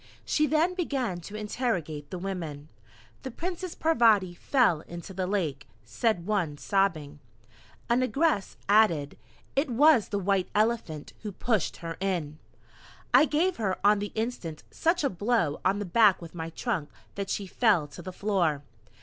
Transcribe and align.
She 0.25 0.47
then 0.47 0.73
began 0.73 1.19
to 1.21 1.35
interrogate 1.35 2.09
the 2.09 2.17
women. 2.17 2.69
"The 3.21 3.29
Princess 3.29 3.75
Parvati 3.75 4.33
fell 4.33 4.81
into 4.87 5.13
the 5.13 5.27
lake," 5.27 5.67
said 5.85 6.25
one 6.25 6.57
sobbing. 6.57 7.19
A 7.87 7.93
negress 7.93 8.55
added: 8.67 9.15
"It 9.55 9.69
was 9.69 10.07
the 10.07 10.17
White 10.17 10.49
Elephant 10.55 11.13
who 11.21 11.31
pushed 11.31 11.77
her 11.85 11.97
in." 11.99 12.39
I 13.13 13.25
gave 13.25 13.57
her 13.57 13.77
on 13.85 13.99
the 13.99 14.11
instant 14.15 14.63
such 14.71 15.03
a 15.03 15.07
blow 15.11 15.61
on 15.63 15.77
the 15.77 15.85
back 15.85 16.19
with 16.19 16.33
my 16.33 16.49
trunk 16.49 16.89
that 17.13 17.29
she 17.29 17.45
fell 17.45 17.85
to 17.89 18.01
the 18.01 18.11
floor. 18.11 18.63